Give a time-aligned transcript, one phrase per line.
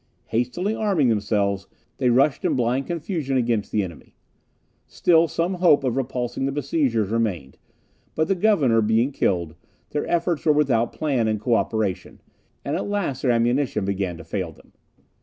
[0.29, 1.67] Hastily arming themselves,
[1.97, 4.15] they rushed in blind confusion against the enemy.
[4.87, 7.59] Still some hope of repulsing the besiegers remained;
[8.15, 9.53] but the governor being killed,
[9.91, 12.19] their efforts were without plan and co operation,
[12.65, 14.71] and at last their ammunition began to fail them.